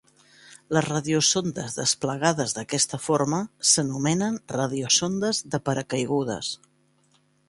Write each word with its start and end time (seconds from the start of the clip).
Les 0.75 0.85
radiosondes 0.91 1.75
desplegades 1.79 2.55
d'aquesta 2.57 2.99
forma 3.03 3.41
s'anomenen 3.73 4.39
radiosondes 4.55 5.43
de 5.57 5.61
paracaigudes. 5.69 6.51